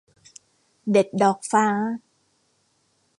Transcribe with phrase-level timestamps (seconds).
[0.91, 1.65] เด็ดดอกฟ้า